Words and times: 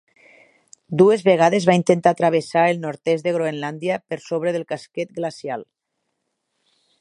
Dues 1.01 1.23
vegades 1.27 1.67
va 1.69 1.75
intentar 1.79 2.13
travessar 2.21 2.63
el 2.69 2.81
nord-est 2.85 3.27
de 3.29 3.35
Groenlàndia 3.37 3.99
per 4.13 4.19
sobre 4.31 4.55
del 4.57 4.67
casquet 4.73 5.13
glacial. 5.21 5.67